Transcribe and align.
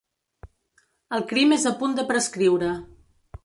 El 1.19 1.25
crim 1.33 1.55
és 1.59 1.67
a 1.73 1.77
punt 1.83 1.95
de 2.01 2.09
prescriure. 2.13 2.75